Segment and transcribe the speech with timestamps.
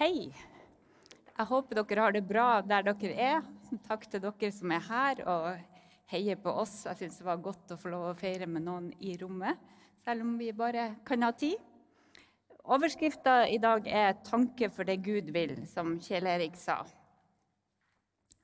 [0.00, 0.30] Hei.
[0.32, 3.42] Jeg håper dere har det bra der dere er.
[3.84, 5.74] Takk til dere som er her og
[6.08, 6.86] heier på oss.
[6.86, 9.60] Jeg syns det var godt å få lov å feire med noen i rommet,
[10.00, 11.60] selv om vi bare kan ha tid.
[12.64, 16.80] Overskrifta i dag er 'Tanke for det Gud vil', som Kjell Erik sa.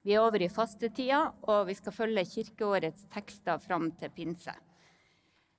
[0.04, 4.52] Vi er over i fastetida, og vi skal følge kirkeårets tekster fram til pinse.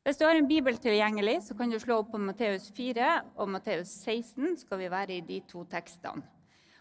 [0.07, 3.07] Hvis du har en bibel tilgjengelig, så kan du slå opp på Matteus 4
[3.43, 4.53] og Matteus 16.
[4.61, 6.23] skal vi være i de to tekstene.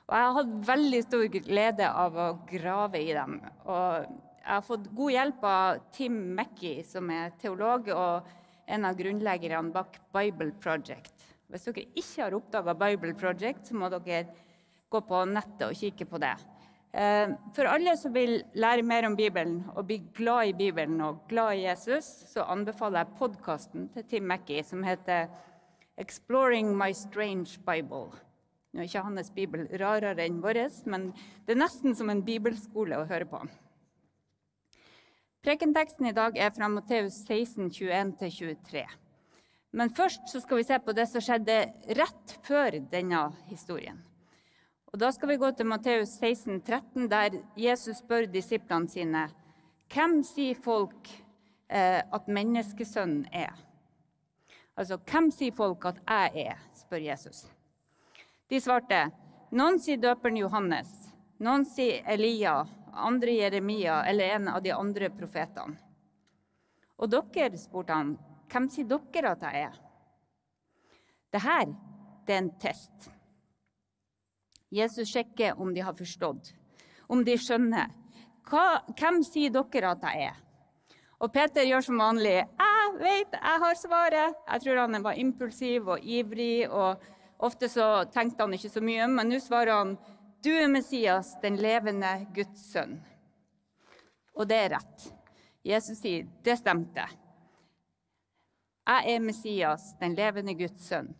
[0.06, 3.40] Og Jeg har hatt veldig stor glede av å grave i dem.
[3.66, 8.30] Og jeg har fått god hjelp av Tim Mackey, som er teolog og
[8.70, 11.26] en av grunnleggerne bak Bible Project.
[11.50, 14.22] Hvis dere ikke har oppdaga Bible Project, så må dere
[14.86, 16.36] gå på nettet og kikke på det.
[16.96, 21.26] Eh, for alle som vil lære mer om Bibelen og bli glad i Bibelen og
[21.28, 25.28] glad i Jesus, så anbefaler jeg podkasten til Tim Mackey som heter
[25.98, 28.16] 'Exploring my strange Bible'.
[28.72, 31.12] Nå er ikke hans bibel rarere enn vår, men
[31.46, 33.46] det er nesten som en bibelskole å høre på.
[35.44, 38.86] Prekenteksten i dag er fra Matteus 16, 21-23.
[39.72, 44.15] Men først skal vi se på det som skjedde rett før denne historien.
[44.96, 49.26] Og Da skal vi gå til Matteus 16, 13, der Jesus spør disiplene sine
[49.92, 51.10] hvem sier folk
[51.68, 53.52] eh, at menneskesønnen er?
[54.72, 56.62] Altså, hvem sier folk at jeg er?
[56.80, 57.42] spør Jesus.
[58.48, 59.02] De svarte
[59.52, 60.94] noen sier døperen Johannes,
[61.44, 62.54] noen sier Elia,
[62.96, 65.76] andre Jeremia eller en av de andre profetene.
[66.96, 68.16] Og dere, spurte han,
[68.48, 69.76] hvem sier dere at jeg er?
[71.36, 73.10] Det er en test.
[74.76, 76.52] Jesus sjekker om de har forstått,
[77.08, 77.92] om de skjønner.
[78.46, 80.42] Hva, hvem sier dere at jeg er?
[81.16, 82.44] Og Peter gjør som vanlig.
[82.44, 87.00] 'Jeg vet, jeg har svaret.' Jeg tror han var impulsiv og ivrig, og
[87.38, 89.06] ofte så tenkte han ikke så mye.
[89.08, 89.98] Men nå svarer han,
[90.42, 93.00] 'Du er Messias, den levende Guds sønn.'
[94.36, 95.12] Og det er rett.
[95.64, 97.08] Jesus sier, 'Det stemte'.
[98.86, 101.14] Jeg er Messias, den levende Guds sønn.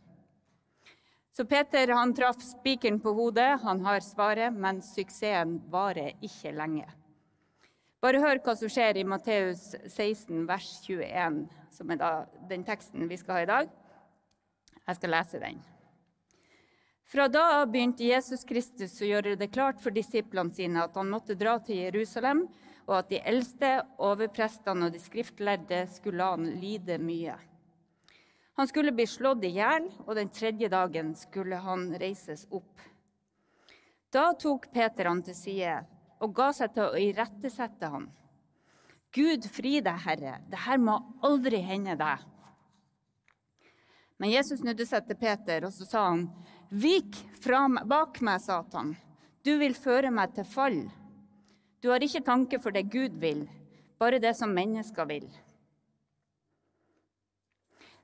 [1.36, 3.58] Så Peter han traff spikeren på hodet.
[3.60, 6.86] Han har svaret, men suksessen varer ikke lenge.
[8.00, 11.42] Bare hør hva som skjer i Matteus 16, vers 21,
[11.76, 12.04] som er
[12.48, 13.74] den teksten vi skal ha i dag.
[14.86, 15.60] Jeg skal lese den.
[17.06, 21.12] Fra da av begynte Jesus Kristus å gjøre det klart for disiplene sine at han
[21.12, 22.47] måtte dra til Jerusalem,
[22.86, 27.36] og at de eldste, overprestene og de skriftlærde skulle han lide mye.
[28.56, 32.80] Han skulle bli slått i hjel, og den tredje dagen skulle han reises opp.
[34.12, 35.74] Da tok Peter han til side
[36.24, 38.06] og ga seg til å irettesette han.
[39.12, 42.24] Gud fri deg, Herre, det her må aldri hende deg.
[44.16, 46.26] Men Jesus snudde seg til Peter, og så sa han,
[46.72, 48.94] Vik fra bak meg, Satan.
[49.44, 50.80] Du vil føre meg til fall.
[51.84, 53.44] Du har ikke tanke for det Gud vil,
[54.00, 55.28] bare det som mennesker vil.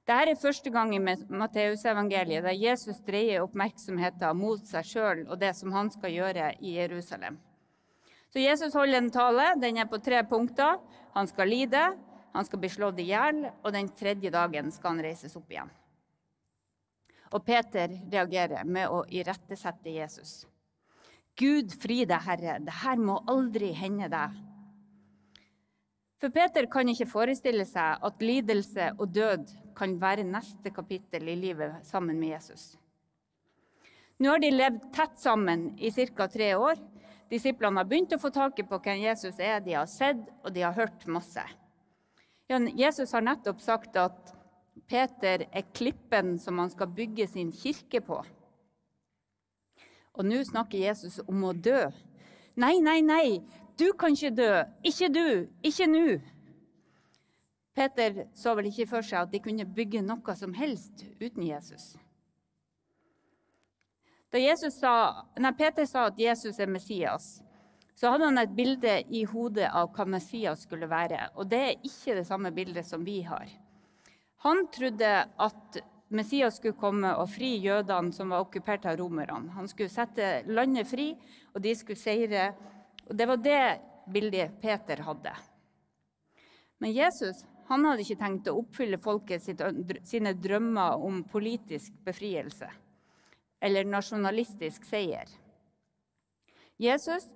[0.02, 5.52] Dette er første gang i Matteusevangeliet der Jesus dreier oppmerksomheten mot seg sjøl og det
[5.54, 7.36] som han skal gjøre i Jerusalem.
[8.32, 9.52] Så Jesus holder en tale.
[9.62, 10.80] Den er på tre punkter.
[11.14, 11.82] Han skal lide,
[12.32, 15.70] han skal bli slått i hjel, og den tredje dagen skal han reises opp igjen.
[17.32, 20.40] Og Peter reagerer med å irettesette Jesus.
[21.38, 24.34] Gud fri deg, Herre, det her må aldri hende deg.
[26.22, 31.34] For Peter kan ikke forestille seg at lidelse og død kan være neste kapittel i
[31.34, 32.76] livet sammen med Jesus.
[34.22, 36.28] Nå har de levd tett sammen i ca.
[36.30, 36.78] tre år.
[37.26, 39.58] Disiplene har begynt å få taket på hvem Jesus er.
[39.64, 41.42] De har sett og de har hørt masse.
[42.46, 44.30] Jesus har nettopp sagt at
[44.86, 48.20] Peter er klippen som han skal bygge sin kirke på.
[50.14, 51.88] Og nå snakker Jesus om å dø.
[52.62, 53.40] Nei, nei, nei,
[53.82, 54.52] du kan ikke dø.
[54.86, 55.26] Ikke du.
[55.66, 56.06] Ikke nå.
[57.74, 61.94] Peter så vel ikke for seg at de kunne bygge noe som helst uten Jesus.
[64.32, 64.92] Da sa,
[65.40, 67.42] nei, Peter sa at Jesus er Messias,
[67.96, 71.28] så hadde han et bilde i hodet av hva Messias skulle være.
[71.36, 73.50] Og det er ikke det samme bildet som vi har.
[74.44, 75.82] Han trodde at
[76.12, 79.52] Messias skulle komme og fri jødene som var okkupert av romerne.
[79.56, 81.12] Han skulle sette landet fri,
[81.52, 82.50] og de skulle seire
[83.08, 83.80] og Det var det
[84.12, 85.32] bildet Peter hadde.
[86.78, 92.68] Men Jesus han hadde ikke tenkt å oppfylle folket sine drømmer om politisk befrielse
[93.62, 95.28] eller nasjonalistisk seier.
[96.82, 97.28] Jesus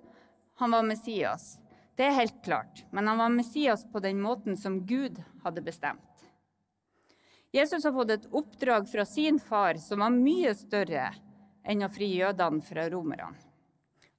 [0.59, 1.55] han var Messias,
[1.95, 6.03] det er helt klart, men han var Messias på den måten som Gud hadde bestemt.
[7.55, 11.07] Jesus har fått et oppdrag fra sin far som var mye større
[11.63, 13.46] enn å fri jødene fra romerne.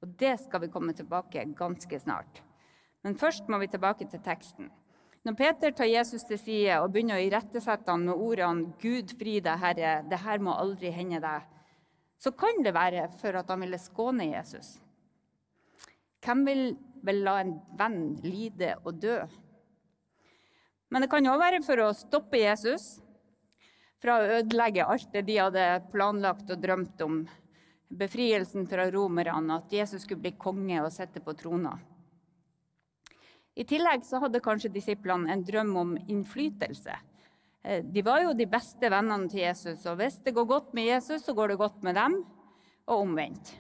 [0.03, 2.43] Og Det skal vi komme tilbake ganske snart.
[3.03, 4.71] Men først må vi tilbake til teksten.
[5.27, 9.41] Når Peter tar Jesus til side og begynner å irettesette ham med ordene 'Gud fri
[9.41, 11.49] deg, Herre, det her må aldri hende deg',
[12.19, 14.79] så kan det være for at han ville skåne Jesus.
[16.25, 16.63] Hvem vil
[17.07, 19.19] vel la en venn lide og dø?
[20.91, 22.99] Men det kan òg være for å stoppe Jesus
[24.03, 27.21] fra å ødelegge alt det de hadde planlagt og drømt om.
[27.89, 31.79] Befrielsen fra romerne, at Jesus skulle bli konge og sitte på trona.
[33.59, 36.95] I tillegg så hadde kanskje disiplene en drøm om innflytelse.
[37.65, 40.91] Eh, de var jo de beste vennene til Jesus, og hvis det går godt med
[40.93, 42.21] Jesus, så går det godt med dem,
[42.89, 43.57] og omvendt.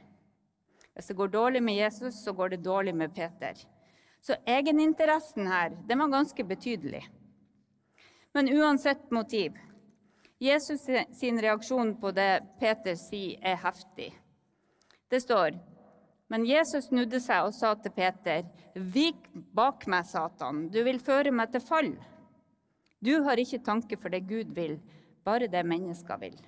[0.94, 3.58] Hvis det går dårlig med Jesus, så går det dårlig med Peter.
[4.20, 7.04] Så egeninteressen her, den var ganske betydelig.
[8.34, 9.56] Men uansett motiv
[10.38, 10.86] Jesus
[11.18, 14.12] sin reaksjon på det Peter sier, er heftig.
[15.10, 15.56] Det står
[16.28, 18.44] men Jesus snudde seg og sa til Peter,
[18.74, 20.68] 'Vik bak meg, Satan.
[20.68, 21.96] Du vil føre meg til fall.'
[23.00, 24.78] 'Du har ikke tanke for det Gud vil,
[25.24, 26.40] bare det mennesker vil.'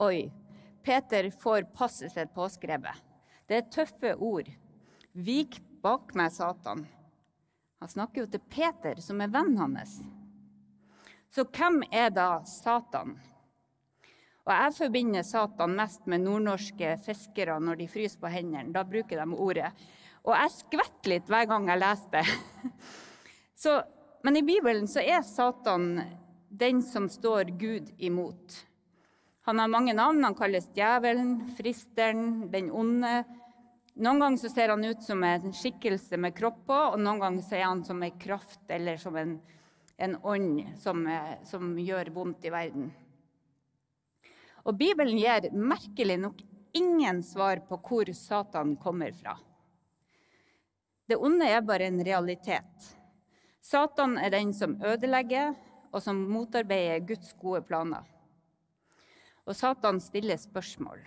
[0.00, 0.30] Oi,
[0.82, 2.96] Peter får passet sitt påskrevet.
[3.48, 4.48] Det er tøffe ord.
[5.14, 6.86] 'Vik bak meg, Satan.'
[7.80, 10.02] Han snakker jo til Peter, som er vennen hans.
[11.30, 13.14] Så hvem er da Satan?
[14.46, 18.72] Og Jeg forbinder Satan mest med nordnorske fiskere når de fryser på hendene.
[18.74, 19.70] Da bruker de ordet.
[20.26, 22.24] Og jeg skvetter litt hver gang jeg leser det.
[23.62, 23.76] Så,
[24.26, 26.00] men i Bibelen så er Satan
[26.50, 28.64] den som står Gud imot.
[29.46, 30.24] Han har mange navn.
[30.24, 33.20] Han kalles djevelen, fristeren, den onde.
[34.00, 37.46] Noen ganger så ser han ut som en skikkelse med kropp på, og noen ganger
[37.46, 39.38] så er han som en kraft eller som en
[40.00, 42.90] en ånd som, eh, som gjør vondt i verden.
[44.64, 46.40] Og Bibelen gir merkelig nok
[46.76, 49.36] ingen svar på hvor Satan kommer fra.
[51.08, 52.96] Det onde er bare en realitet.
[53.60, 55.54] Satan er den som ødelegger,
[55.92, 58.04] og som motarbeider Guds gode planer.
[59.44, 61.00] Og Satan stiller spørsmål.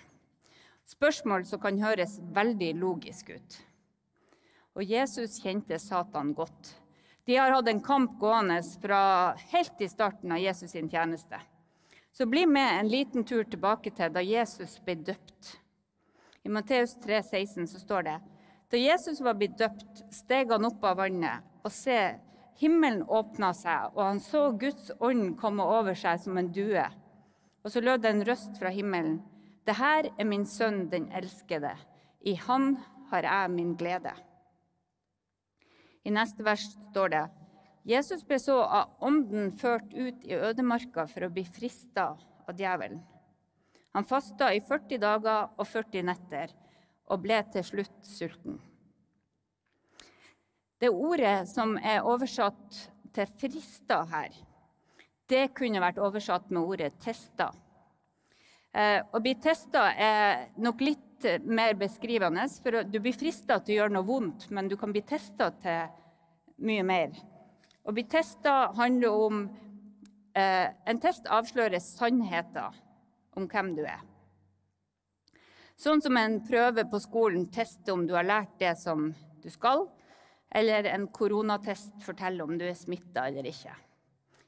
[0.86, 3.60] Spørsmål som kan høres veldig logisk ut.
[4.75, 6.74] Og Jesus kjente Satan godt.
[7.25, 9.02] De har hatt en kamp gående fra
[9.54, 11.40] helt i starten av Jesus sin tjeneste.
[12.12, 15.56] Så bli med en liten tur tilbake til da Jesus ble døpt.
[16.44, 18.20] I Matteus 3, 16 så står det
[18.74, 22.16] da Jesus var blitt døpt, steg han opp av vannet, og se,
[22.58, 26.81] himmelen åpna seg, og han så Guds ånd komme over seg som en due.
[27.62, 29.20] Og så lød det en røst fra himmelen.
[29.62, 31.75] Det her er min sønn, den elskede.
[32.25, 32.74] I han
[33.12, 34.16] har jeg min glede.
[36.03, 37.23] I neste vers står det
[37.88, 42.13] Jesus ble så av ånden ført ut i ødemarka for å bli frista
[42.47, 43.01] av djevelen.
[43.94, 46.53] Han fasta i 40 dager og 40 netter
[47.11, 48.55] og ble til slutt sulten.
[50.79, 52.79] Det ordet som er oversatt
[53.13, 54.31] til 'frista' her,
[55.29, 57.51] det kunne vært oversatt med ordet 'testa'.
[58.73, 61.02] Eh, å bli testa er nok litt
[61.44, 62.46] mer beskrivende.
[62.64, 65.92] For du blir frista til å gjøre noe vondt, men du kan bli testa til
[66.64, 67.14] mye mer.
[67.84, 69.44] Å bli testa handler om
[70.36, 72.80] eh, En test avslører sannheten
[73.36, 74.02] om hvem du er.
[75.75, 79.10] Sånn som en prøve på skolen tester om du har lært det som
[79.44, 79.88] du skal,
[80.53, 83.74] eller en koronatest forteller om du er smitta eller ikke.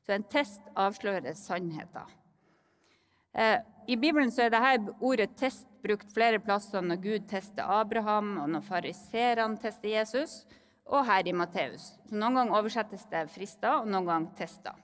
[0.06, 2.14] Så en test avslører sannheten.
[3.34, 8.36] Eh, I Bibelen så er dette ordet 'test' brukt flere plasser når Gud tester Abraham,
[8.42, 10.42] og når fariserene tester Jesus,
[10.86, 11.94] og her i Matteus.
[12.06, 14.76] Så Noen ganger oversettes det 'frista', og noen ganger 'testa'.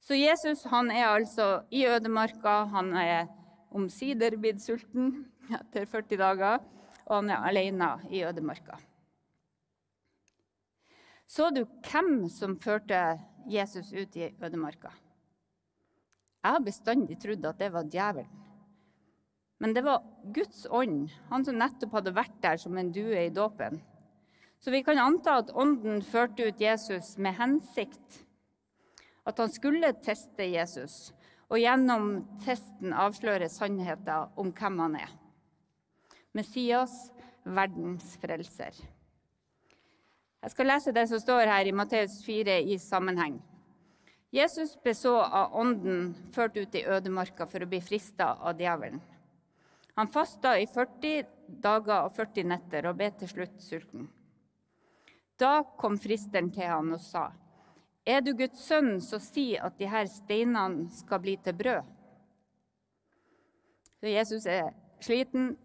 [0.00, 2.64] Så Jesus han er altså i ødemarka.
[2.70, 3.26] Han er
[3.74, 6.60] omsider blitt sulten etter 40 dager,
[7.06, 8.78] og han er alene i ødemarka.
[11.26, 13.18] Så du hvem som førte
[13.50, 14.90] Jesus ut i ødemarka?
[16.44, 18.45] Jeg har bestandig trodd at det var djevelen.
[19.58, 23.32] Men det var Guds ånd, han som nettopp hadde vært der som en due i
[23.32, 23.80] dåpen.
[24.60, 28.22] Så vi kan anta at Ånden førte ut Jesus med hensikt.
[29.26, 31.12] At han skulle teste Jesus,
[31.48, 32.10] og gjennom
[32.44, 35.16] testen avsløre sannheten om hvem han er.
[36.36, 36.92] Messias,
[37.46, 38.76] verdens frelser.
[40.42, 43.38] Jeg skal lese det som står her i Matteus 4 i sammenheng.
[44.34, 49.00] Jesus ble så av Ånden ført ut i ødemarka for å bli frista av djevelen.
[49.96, 51.24] Han fasta i 40
[51.62, 54.08] dager og 40 netter og ble til slutt sulten.
[55.40, 57.30] Da kom fristeren til han og sa,
[58.06, 61.88] Er du Guds sønn, så si at de her steinene skal bli til brød.
[64.00, 65.56] Så Jesus er sliten,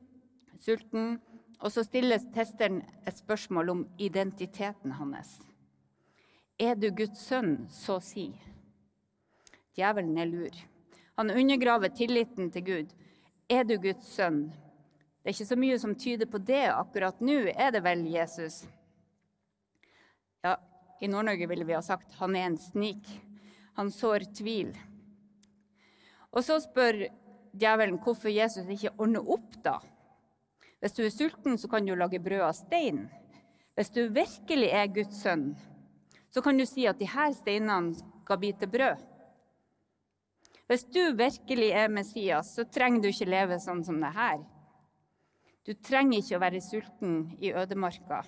[0.60, 1.20] sulten,
[1.62, 5.38] og så stilles testeren et spørsmål om identiteten hans.
[6.58, 8.32] Er du Guds sønn, så si.
[9.78, 10.58] Djevelen er lur.
[11.20, 12.96] Han undergraver tilliten til Gud.
[13.52, 14.46] Er du Guds sønn?
[15.20, 18.62] Det er ikke så mye som tyder på det akkurat nå, er det vel, Jesus?
[20.40, 20.54] Ja,
[21.04, 23.10] i Nord-Norge ville vi ha sagt han er en snik.
[23.76, 24.72] Han sår tvil.
[26.32, 27.04] Og så spør
[27.52, 29.82] djevelen hvorfor Jesus ikke ordner opp, da.
[30.80, 33.04] Hvis du er sulten, så kan du lage brød av stein.
[33.76, 35.50] Hvis du virkelig er Guds sønn,
[36.32, 39.11] så kan du si at de her steinene skal bli til brød.
[40.72, 44.38] Hvis du virkelig er Messias, så trenger du ikke leve sånn som det her.
[45.68, 48.22] Du trenger ikke å være sulten i ødemarka.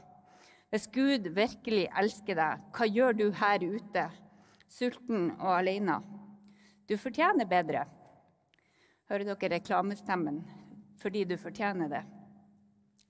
[0.67, 4.03] Hvis Gud virkelig elsker deg, hva gjør du her ute,
[4.67, 6.01] sulten og alene?
[6.83, 7.85] Du fortjener bedre.
[9.07, 10.41] Hører dere reklamestemmen?
[10.99, 12.03] Fordi du fortjener det.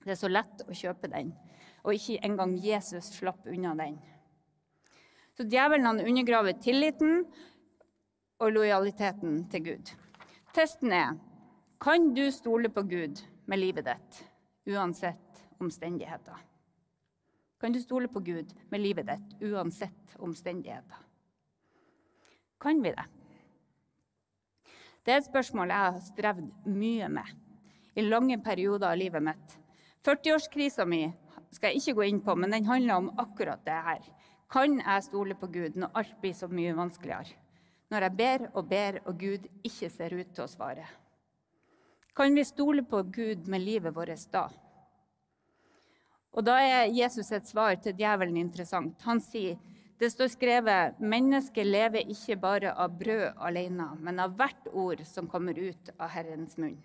[0.04, 1.34] Det er så lett å kjøpe den,
[1.82, 3.98] og ikke engang Jesus slapp unna den.
[5.34, 7.24] Så djevelen undergraver tilliten
[8.38, 9.94] og lojaliteten til Gud.
[10.54, 11.14] Testen er
[11.84, 14.20] kan du stole på Gud med livet ditt,
[14.70, 16.38] uansett omstendigheter.
[17.60, 21.02] Kan du stole på Gud med livet ditt, uansett omstendigheter?
[22.60, 23.04] Kan vi det?
[25.04, 27.34] Det er et spørsmål jeg har strevd mye med
[27.94, 29.58] i lange perioder av livet mitt.
[30.04, 31.02] 40-årskrisa mi
[31.52, 34.00] skal jeg ikke gå inn på, men den handler om akkurat det her.
[34.50, 37.36] Kan jeg stole på Gud når alt blir så mye vanskeligere?
[37.94, 40.86] Når jeg ber og ber, og Gud ikke ser ut til å svare?
[42.14, 44.48] Kan vi stole på Gud med livet vårt da?
[46.34, 48.98] Og Da er Jesus et svar til djevelen interessant.
[49.06, 49.54] Han sier
[49.98, 55.30] det står skrevet mennesket lever ikke bare av brød alene, men av hvert ord som
[55.30, 56.80] kommer ut av Herrens munn.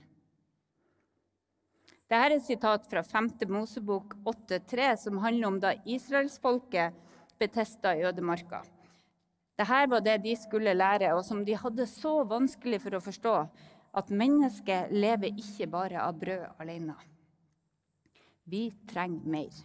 [2.09, 3.31] Dette er et sitat fra 5.
[3.49, 6.93] Mosebok 8,3, som handler om da israelsfolket
[7.41, 8.63] betesta i ødemarka.
[9.59, 13.33] Dette var det de skulle lære, og som de hadde så vanskelig for å forstå,
[13.99, 16.95] at mennesket lever ikke bare av brød alene.
[18.47, 19.57] Vi trenger mer.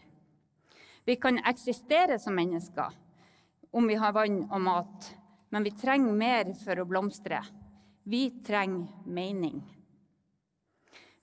[1.06, 2.96] Vi kan eksistere som mennesker
[3.74, 5.06] om vi har vann og mat,
[5.54, 7.38] men vi trenger mer for å blomstre.
[8.02, 9.62] Vi trenger mening.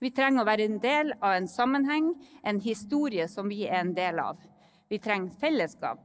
[0.00, 2.08] Vi trenger å være en del av en sammenheng,
[2.42, 4.40] en historie som vi er en del av.
[4.88, 6.00] Vi trenger fellesskap,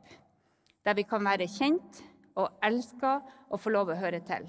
[0.84, 2.04] der vi kan være kjent,
[2.38, 4.48] og elsker og få lov å høre til.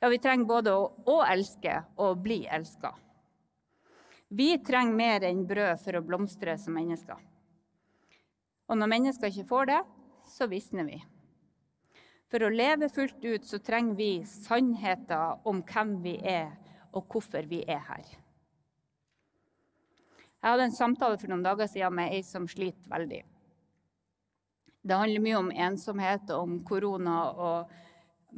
[0.00, 2.92] Ja, vi trenger både å, å elske og bli elska.
[4.28, 7.18] Vi trenger mer enn brød for å blomstre som mennesker.
[8.66, 9.82] Og når mennesker ikke får det,
[10.26, 10.98] så visner vi.
[12.26, 16.50] For å leve fullt ut så trenger vi sannheter om hvem vi er,
[16.90, 18.06] og hvorfor vi er her.
[20.42, 23.22] Jeg hadde en samtale for noen dager siden med ei som sliter veldig.
[24.86, 27.70] Det handler mye om ensomhet og om korona og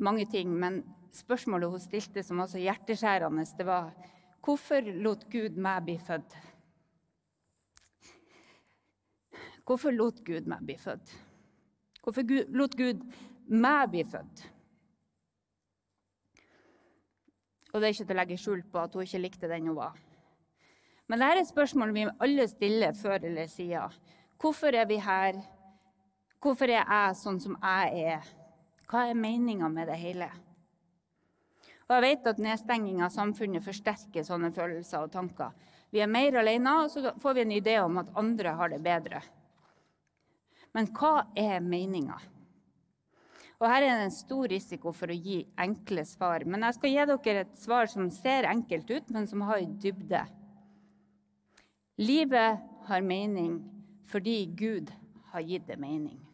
[0.00, 0.48] mange ting.
[0.56, 0.80] Men
[1.12, 3.90] spørsmålet hun stilte som var så hjerteskjærende, det var
[4.44, 6.36] hvorfor lot Gud meg bli født?
[9.68, 11.12] Hvorfor lot Gud meg bli født?
[12.00, 12.24] Hvorfor
[12.56, 13.02] lot Gud
[13.52, 14.46] meg bli født?
[17.68, 19.76] Og det er ikke til å legge skjul på at hun ikke likte den hun
[19.76, 19.98] var.
[21.08, 23.92] Men dette er et spørsmål vi alle stiller før eller siden.
[24.40, 25.36] Hvorfor er vi her?
[26.38, 28.28] Hvorfor er jeg sånn som jeg er?
[28.88, 30.28] Hva er meninga med det hele?
[31.88, 35.50] Og jeg vet at Nedstenging av samfunnet forsterker sånne følelser og tanker.
[35.90, 38.80] Vi er mer alene, og så får vi en idé om at andre har det
[38.84, 39.22] bedre.
[40.76, 42.18] Men hva er meninga?
[43.58, 46.44] Og Her er det en stor risiko for å gi enkle svar.
[46.46, 50.22] Men jeg skal gi dere et svar som ser enkelt ut, men som har dybde.
[51.98, 53.58] Livet har mening
[54.08, 54.92] fordi Gud
[55.32, 56.27] har gitt det mening.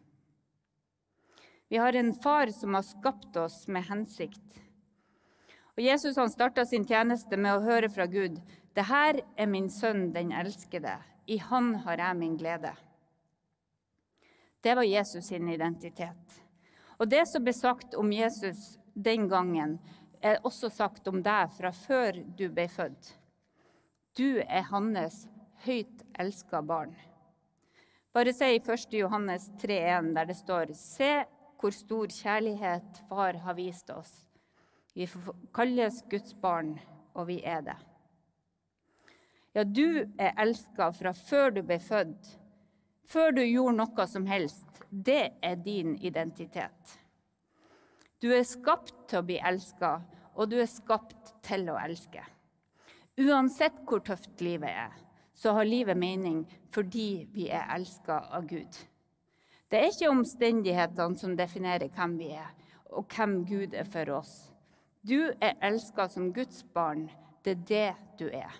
[1.67, 4.61] Vi har en far som har skapt oss med hensikt.
[5.75, 8.37] Og Jesus han starta sin tjeneste med å høre fra Gud.
[8.75, 10.97] Det her er min sønn, den elskede.
[11.25, 12.71] I han har jeg min glede.
[14.61, 16.41] Det var Jesus sin identitet.
[16.97, 19.79] Og det som ble sagt om Jesus den gangen,
[20.21, 23.11] er også sagt om deg fra før du ble født.
[24.17, 25.25] Du er hans
[25.65, 26.95] høyt elska barn.
[28.15, 28.93] Bare se i 1.
[28.95, 31.25] Johannes 3,1, der det står Se,
[31.65, 34.11] hvor stor kjærlighet Far har vist oss.
[34.93, 35.07] Vi
[35.53, 36.75] kalles Guds barn,
[37.17, 37.75] og vi er det.
[39.55, 42.29] Ja, du er elska fra før du ble født,
[43.09, 44.83] før du gjorde noe som helst.
[44.91, 46.95] Det er din identitet.
[48.21, 49.95] Du er skapt til å bli elska,
[50.37, 52.21] og du er skapt til å elske.
[53.17, 54.93] Uansett hvor tøft livet er,
[55.33, 58.85] så har livet mening fordi vi er elska av Gud.
[59.75, 62.51] Det er ikke omstendighetene som definerer hvem vi er,
[62.95, 64.29] og hvem Gud er for oss.
[65.03, 67.09] Du er elska som Guds barn.
[67.43, 67.89] Det er det
[68.21, 68.55] du er.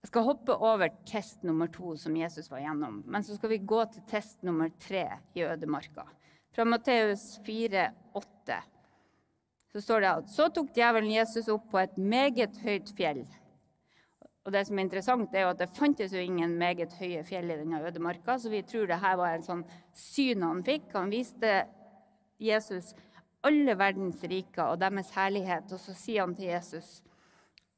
[0.00, 3.60] Jeg skal hoppe over test nummer to som Jesus var gjennom, men så skal vi
[3.60, 5.04] gå til test nummer tre
[5.36, 6.06] i ødemarka.
[6.56, 7.84] Fra Matteus 4,
[8.16, 8.60] 8
[9.76, 13.26] så står det at så tok djevelen Jesus opp på et meget høyt fjell.
[14.42, 17.52] Og det som er interessant, er jo at det fantes jo ingen meget høye fjell
[17.52, 19.62] i denne ødemarka, så vi tror det her var en sånn
[19.94, 20.88] syn han fikk.
[20.96, 21.52] Han viste
[22.42, 22.90] Jesus
[23.46, 27.00] alle verdens riker og deres herlighet, og så sier han til Jesus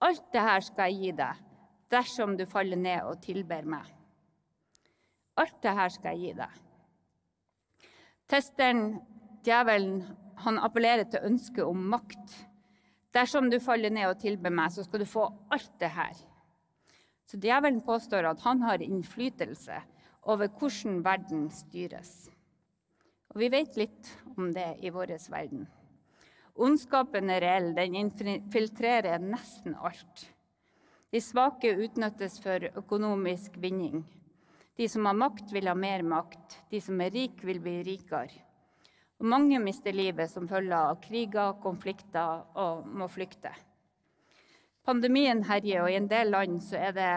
[0.05, 1.45] Alt det her skal jeg gi deg
[1.93, 3.87] dersom du faller ned og tilber meg.
[5.41, 6.59] Alt det her skal jeg gi deg.
[8.29, 8.83] Testeren,
[9.47, 10.03] djevelen,
[10.45, 12.37] han appellerer til ønsket om makt.
[13.15, 16.19] Dersom du faller ned og tilber meg, så skal du få alt det her.
[17.25, 19.81] Så djevelen påstår at han har innflytelse
[20.29, 22.29] over hvordan verden styres.
[23.33, 25.67] Og vi vet litt om det i vår verden.
[26.55, 30.29] Ondskapen er reell, den infiltrerer nesten alt.
[31.11, 34.05] De svake utnyttes for økonomisk vinning.
[34.79, 36.61] De som har makt, vil ha mer makt.
[36.71, 38.43] De som er rike, vil bli rikere.
[39.23, 43.53] Og mange mister livet som følge av kriger, konflikter og må flykte.
[44.85, 47.13] Pandemien herjer, og i en del land er det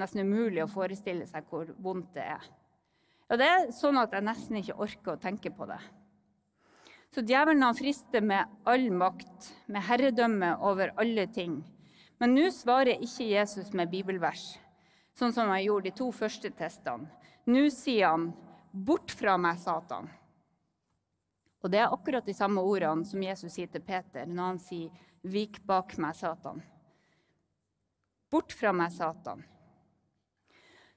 [0.00, 2.48] nesten umulig å forestille seg hvor vondt det er.
[3.26, 5.80] Og det er sånn at jeg nesten ikke orker å tenke på det.
[7.12, 11.58] Så djevelen han frister med all makt, med herredømme over alle ting.
[12.20, 14.54] Men nå svarer ikke Jesus med bibelvers,
[15.16, 17.08] sånn som han gjorde de to første testene.
[17.46, 18.32] Nå sier han
[18.72, 20.08] 'Bort fra meg, Satan'.
[21.62, 24.90] Og det er akkurat de samme ordene som Jesus sier til Peter når han sier
[25.24, 26.75] 'Vik bak meg, Satan'.
[28.30, 29.44] Bort fra meg, Satan.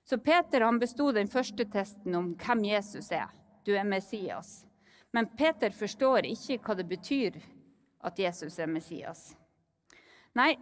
[0.04, 3.30] Så Peter han besto den første testen om hvem Jesus er.
[3.66, 4.64] Du er Messias.
[5.14, 7.38] Men Peter forstår ikke hva det betyr
[8.06, 9.36] at Jesus er Messias.
[10.38, 10.56] Nei,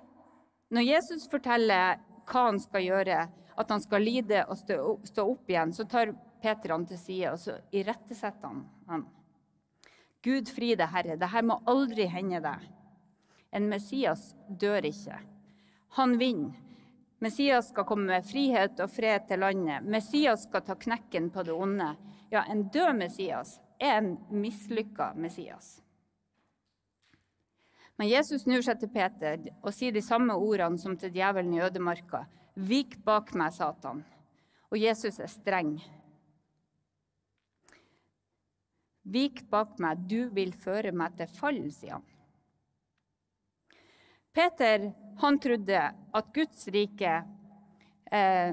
[0.73, 3.19] når Jesus forteller hva han skal gjøre,
[3.57, 6.11] at han skal lide og stå opp igjen, så tar
[6.43, 8.59] Peter han til side og så irettesetter
[8.91, 9.05] han.
[10.23, 12.67] Gud fri deg, Herre, dette må aldri hende deg.
[13.55, 15.21] En Messias dør ikke.
[15.95, 16.53] Han vinner.
[17.19, 19.85] Messias skal komme med frihet og fred til landet.
[19.85, 21.89] Messias skal ta knekken på det onde.
[22.29, 25.79] Ja, en død Messias er en mislykka Messias.
[27.97, 31.63] Men Jesus snur seg til Peter og sier de samme ordene som til djevelen i
[31.65, 32.27] ødemarka.
[32.53, 34.03] Vik bak meg, Satan.
[34.69, 35.77] Og Jesus er streng.
[39.07, 42.05] Vik bak meg, du vil føre meg til fall, sier han.
[44.37, 47.13] Peter han trodde at Guds rike
[48.13, 48.51] eh,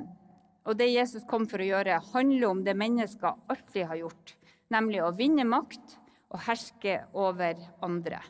[0.64, 4.32] og det Jesus kom for å gjøre, handler om det mennesker alltid har gjort,
[4.72, 5.98] nemlig å vinne makt
[6.32, 8.22] og herske over andre.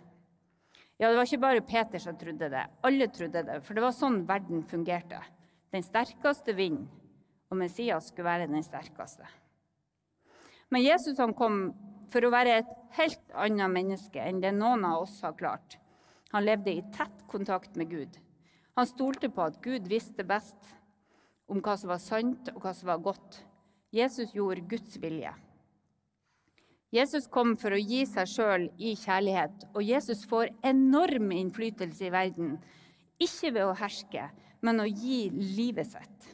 [0.98, 2.64] Ja, Det var ikke bare Peter som trodde det.
[2.82, 5.22] Alle trodde det, for det var sånn verden fungerte.
[5.70, 6.90] Den sterkeste vinner,
[7.50, 9.26] og Messias skulle være den sterkeste.
[10.74, 11.68] Men Jesus han kom
[12.10, 15.78] for å være et helt annet menneske enn det noen av oss har klart.
[16.34, 18.16] Han levde i tett kontakt med Gud.
[18.74, 20.72] Han stolte på at Gud visste best
[21.46, 23.36] om hva som var sant og hva som var godt.
[23.94, 25.30] Jesus gjorde Guds vilje.
[26.94, 32.12] Jesus kom for å gi seg sjøl i kjærlighet, og Jesus får enorm innflytelse i
[32.14, 32.56] verden.
[33.22, 34.26] Ikke ved å herske,
[34.62, 36.28] men å gi livet sitt.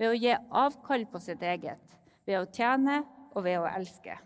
[0.00, 0.32] Ved å gi
[0.64, 3.02] avkall på sitt eget, ved å tjene
[3.34, 4.16] og ved å elske.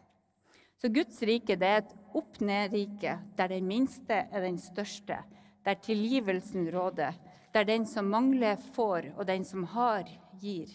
[0.85, 5.16] Så Guds rike det er et opp-ned-rike, der den minste er den største,
[5.64, 7.14] der tilgivelsen råder,
[7.57, 10.03] der den som mangler, får, og den som har,
[10.42, 10.68] gir.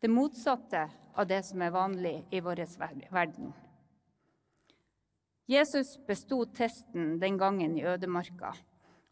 [0.00, 2.62] Det motsatte av det som er vanlig i vår
[3.12, 3.50] verden.
[5.44, 8.54] Jesus besto testen den gangen i ødemarka.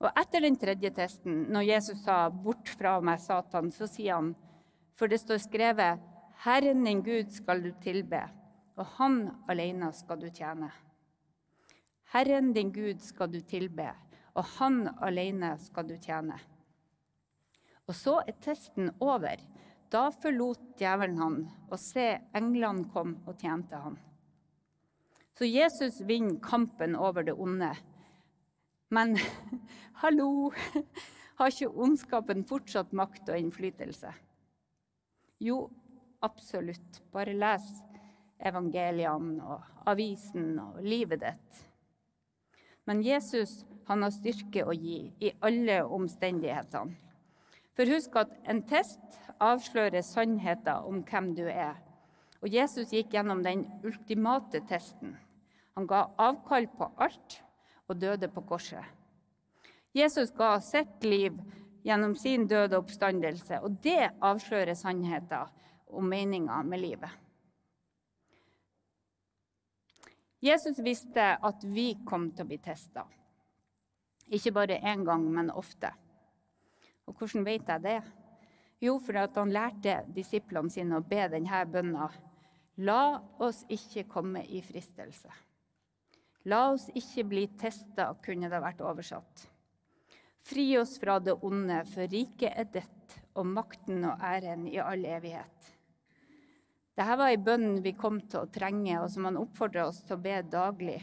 [0.00, 4.34] Og etter den tredje testen, når Jesus sa 'bort fra meg, Satan', så sier han,
[4.94, 6.00] for det står skrevet
[6.40, 8.43] 'Herren din Gud skal du tilbe'
[8.74, 9.18] og han
[9.50, 10.70] alene skal du tjene.
[12.14, 13.88] Herren din Gud skal du tilbe,
[14.34, 16.38] og han alene skal du tjene.
[17.86, 19.40] Og så er testen over.
[19.92, 21.36] Da forlot djevelen han,
[21.70, 23.98] og se, englene kom og tjente han.
[25.38, 27.70] Så Jesus vinner kampen over det onde.
[28.94, 29.16] Men
[30.02, 30.50] hallo,
[31.38, 34.12] har ikke ondskapen fortsatt makt og innflytelse?
[35.42, 35.64] Jo,
[36.22, 37.02] absolutt.
[37.12, 37.66] Bare les
[38.38, 41.62] evangeliene og avisen og livet ditt.
[42.84, 46.96] Men Jesus han har styrke å gi i alle omstendighetene.
[47.74, 51.74] For husk at en test avslører sannheten om hvem du er.
[52.44, 55.16] Og Jesus gikk gjennom den ultimate testen.
[55.74, 57.40] Han ga avkall på alt
[57.88, 58.84] og døde på korset.
[59.94, 61.34] Jesus ga sitt liv
[61.84, 65.50] gjennom sin døde oppstandelse, og det avslører sannheten
[65.90, 67.23] om meninga med livet.
[70.44, 73.06] Jesus visste at vi kom til å bli testa.
[74.28, 75.88] Ikke bare én gang, men ofte.
[77.08, 77.96] Og hvordan vet jeg det?
[78.84, 82.10] Jo, fordi han lærte disiplene sine å be denne bønna.
[82.84, 85.32] La oss ikke komme i fristelse.
[86.50, 89.46] La oss ikke bli testa, kunne det vært oversatt.
[90.44, 95.08] Fri oss fra det onde, for riket er ditt, og makten og æren i all
[95.08, 95.53] evighet.
[96.94, 100.16] Dette var ei bønn vi kom til å trenge, og som han oppfordra oss til
[100.16, 101.00] å be daglig.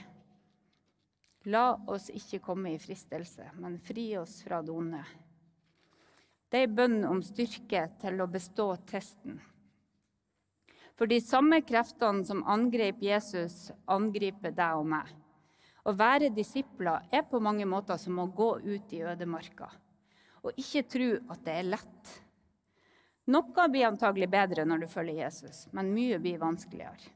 [1.52, 5.02] La oss ikke komme i fristelse, men fri oss fra det onde.
[6.52, 9.40] Det er ei bønn om styrke til å bestå testen.
[10.96, 15.12] For de samme kreftene som angrep Jesus, angriper deg og meg.
[15.88, 19.72] Å være disipler er på mange måter som å gå ut i ødemarka
[20.42, 22.12] og ikke tro at det er lett.
[23.30, 27.14] Noe blir antagelig bedre når du følger Jesus, men mye blir vanskeligere.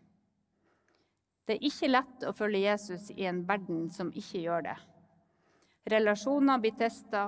[1.45, 4.77] Det er ikke lett å følge Jesus i en verden som ikke gjør det.
[5.89, 7.27] Relasjoner blir testa,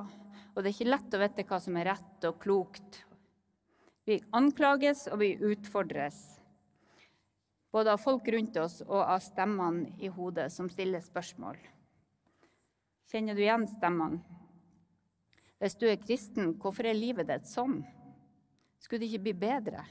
[0.54, 3.04] og det er ikke lett å vite hva som er rett og klokt.
[4.10, 6.38] Vi anklages, og vi utfordres
[7.78, 11.60] både av folk rundt oss og av stemmene i hodet som stiller spørsmål.
[13.12, 14.24] Kjenner du igjen stemmene?
[15.62, 17.84] Hvis du er kristen, hvorfor er livet ditt sånn?
[18.88, 19.82] Skulle det ikke bli bedre?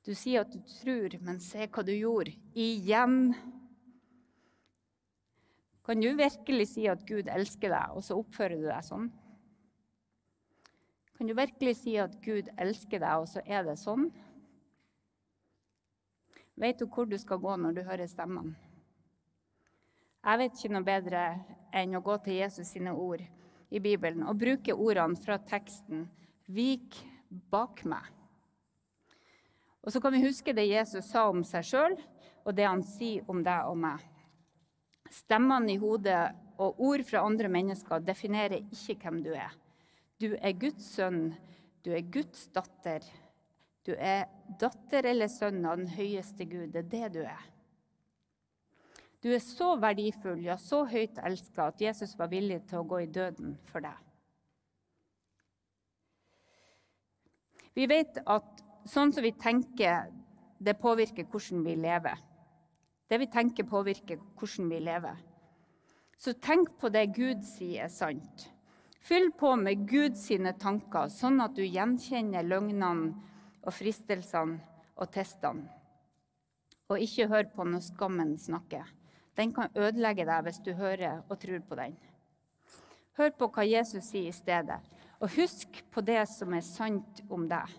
[0.00, 2.32] Du sier at du tror, men se hva du gjorde.
[2.56, 3.34] Igjen.
[5.84, 9.10] Kan du virkelig si at Gud elsker deg, og så oppfører du deg sånn?
[11.20, 14.08] Kan du virkelig si at Gud elsker deg, og så er det sånn?
[16.56, 18.56] Vet du hvor du skal gå når du hører stemmene?
[20.24, 21.30] Jeg vet ikke noe bedre
[21.76, 23.20] enn å gå til Jesus sine ord
[23.68, 26.08] i Bibelen og bruke ordene fra teksten
[26.48, 26.96] 'Vik
[27.28, 28.12] bak meg'.
[29.82, 31.96] Og så kan vi huske det Jesus sa om seg sjøl,
[32.44, 34.02] og det han sier om deg og meg.
[35.12, 39.54] Stemmene i hodet og ord fra andre mennesker definerer ikke hvem du er.
[40.20, 41.34] Du er Guds sønn,
[41.84, 43.04] du er Guds datter.
[43.86, 44.26] Du er
[44.60, 46.72] datter eller sønn av den høyeste Gud.
[46.74, 47.46] Det er det du er.
[49.22, 53.00] Du er så verdifull, ja, så høyt elska, at Jesus var villig til å gå
[53.02, 54.07] i døden for deg.
[57.78, 60.08] Vi vet at sånn som vi tenker,
[60.58, 62.18] det påvirker hvordan vi lever.
[63.06, 65.20] Det vi tenker, påvirker hvordan vi lever.
[66.18, 68.48] Så tenk på det Gud sier er sant.
[68.98, 70.26] Fyll på med Guds
[70.58, 73.14] tanker, sånn at du gjenkjenner løgnene
[73.62, 74.58] og fristelsene
[74.98, 75.70] og testene.
[76.90, 78.90] Og ikke hør på når skammen snakker.
[79.38, 81.94] Den kan ødelegge deg hvis du hører og tror på den.
[83.14, 84.82] Hør på hva Jesus sier i stedet,
[85.18, 87.70] og husk på det som er sant om deg.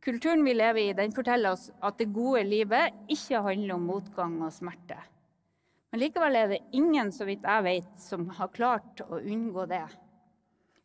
[0.00, 4.38] Kulturen vi lever i, den forteller oss at det gode livet ikke handler om motgang
[4.40, 4.96] og smerte.
[5.90, 9.84] Men likevel er det ingen, så vidt jeg vet, som har klart å unngå det.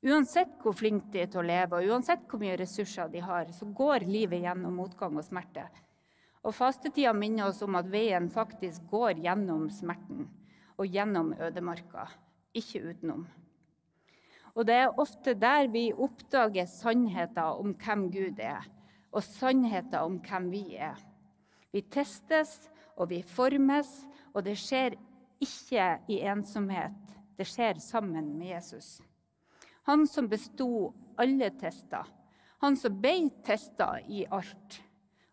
[0.06, 3.48] Uansett hvor flinke de er til å leve, og uansett hvor mye ressurser de har,
[3.54, 5.64] så går livet gjennom motgang og smerte.
[6.46, 10.28] Og fastetida minner oss om at veien faktisk går gjennom smerten
[10.76, 12.10] og gjennom ødemarka,
[12.54, 13.24] ikke utenom.
[14.56, 18.64] Og det er ofte der vi oppdager sannheten om hvem Gud er,
[19.12, 21.00] og sannheten om hvem vi er.
[21.76, 23.90] Vi testes, og vi formes,
[24.34, 24.96] og det skjer
[25.44, 26.96] ikke i ensomhet.
[27.36, 29.02] Det skjer sammen med Jesus.
[29.84, 32.08] Han som besto alle tester.
[32.64, 34.80] Han som ble testa i alt,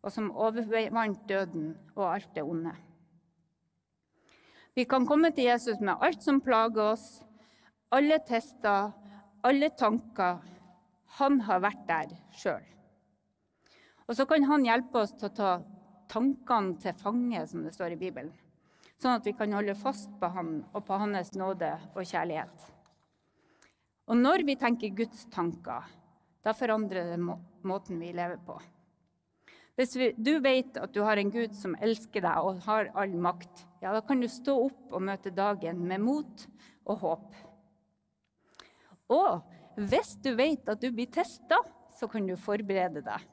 [0.03, 2.75] og som overvant døden og alt det onde.
[4.75, 7.23] Vi kan komme til Jesus med alt som plager oss,
[7.93, 8.91] alle tester,
[9.43, 10.41] alle tanker.
[11.19, 12.65] Han har vært der sjøl.
[14.09, 15.51] Og så kan han hjelpe oss til å ta
[16.13, 18.33] tankene til fange, som det står i Bibelen.
[19.01, 22.69] Sånn at vi kan holde fast på han og på hans nåde og kjærlighet.
[24.11, 25.87] Og når vi tenker Guds tanker,
[26.43, 28.59] da forandrer det må måten vi lever på.
[29.79, 33.15] Hvis vi, du vet at du har en Gud som elsker deg og har all
[33.17, 36.45] makt, ja, da kan du stå opp og møte dagen med mot
[36.85, 37.39] og håp.
[39.11, 39.43] Og
[39.81, 41.59] hvis du vet at du blir testa,
[41.97, 43.29] så kan du forberede deg.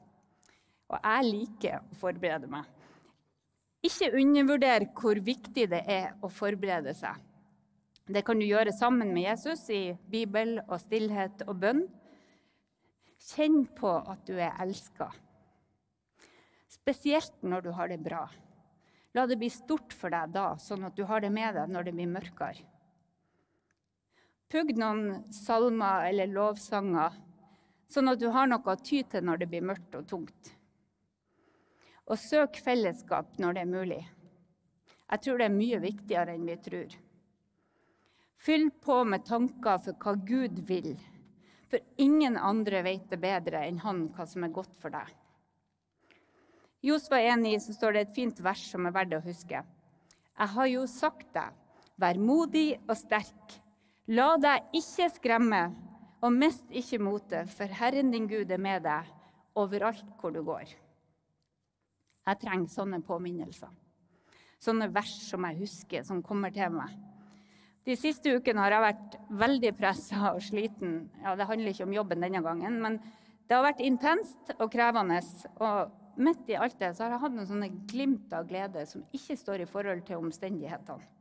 [0.90, 2.66] Og jeg liker å forberede meg.
[3.86, 7.16] Ikke undervurder hvor viktig det er å forberede seg.
[8.10, 11.84] Det kan du gjøre sammen med Jesus i bibel og stillhet og bønn.
[13.30, 15.10] Kjenn på at du er elska,
[16.72, 18.24] spesielt når du har det bra.
[19.14, 21.88] La det bli stort for deg da, sånn at du har det med deg når
[21.88, 22.64] det blir mørkere.
[24.50, 27.14] Pugg noen salmer eller lovsanger,
[27.86, 30.50] sånn at du har noe å ty til når det blir mørkt og tungt.
[32.10, 34.00] Og søk fellesskap når det er mulig.
[35.10, 36.98] Jeg tror det er mye viktigere enn vi tror.
[38.42, 40.92] Fyll på med tanker for hva Gud vil,
[41.70, 45.14] for ingen andre vet det bedre enn han hva som er godt for deg.
[46.82, 49.62] Josva 1,9 så står det et fint vers som er verdt å huske.
[49.62, 51.54] Jeg har jo sagt deg,
[52.00, 53.60] vær modig og sterk.
[54.10, 55.58] La deg ikke skremme,
[56.18, 59.06] og mist ikke motet, for Herren din Gud er med deg
[59.54, 60.72] overalt hvor du går.
[62.26, 63.70] Jeg trenger sånne påminnelser.
[64.58, 66.96] Sånne vers som jeg husker, som kommer til meg.
[67.86, 70.98] De siste ukene har jeg vært veldig pressa og sliten.
[71.22, 72.98] Ja, det handler ikke om jobben denne gangen, men
[73.46, 75.22] det har vært intenst og krevende.
[75.62, 79.06] Og midt i alt det så har jeg hatt noen sånne glimt av glede som
[79.14, 81.19] ikke står i forhold til omstendighetene.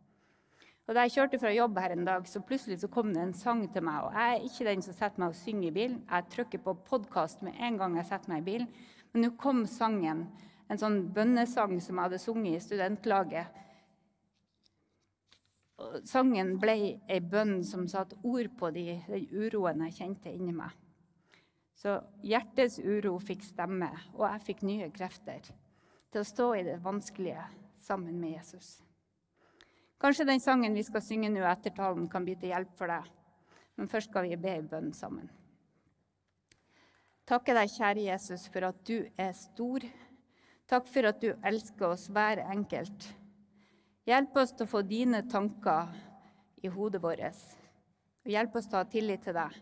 [0.90, 3.34] Og Da jeg kjørte fra jobb her en dag, så plutselig så kom det en
[3.38, 4.08] sang til meg.
[4.08, 6.00] og Jeg er ikke den som setter meg og synger i bilen.
[6.10, 8.72] Jeg trykker på podkast med en gang jeg setter meg i bilen.
[9.14, 10.26] Men nå kom sangen,
[10.70, 13.62] en sånn bønnesang som jeg hadde sunget i studentlaget.
[15.78, 16.76] Og sangen ble
[17.06, 20.74] ei bønn som satte ord på de, den uroen jeg kjente inni meg.
[21.78, 25.54] Så hjertets uro fikk stemme, og jeg fikk nye krefter
[26.10, 27.46] til å stå i det vanskelige
[27.78, 28.80] sammen med Jesus.
[30.00, 33.08] Kanskje den sangen vi skal synge nå etter talen, kan bli til hjelp for deg.
[33.76, 35.28] Men først skal vi be i bønn sammen.
[37.28, 39.84] Takke deg, kjære Jesus, for at du er stor.
[40.70, 43.10] Takk for at du elsker oss hver enkelt.
[44.10, 45.92] Hjelp oss til å få dine tanker
[46.64, 47.44] i hodet vårt.
[48.24, 49.58] Og hjelp oss til å ha tillit til deg.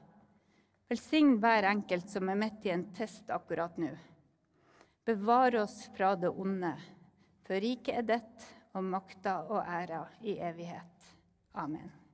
[0.88, 3.90] Velsign hver enkelt som er midt i en test akkurat nå.
[5.08, 6.72] Bevar oss fra det onde,
[7.48, 8.48] for riket er ditt,
[8.78, 11.16] og makta og æra i evighet.
[11.54, 12.07] Amen.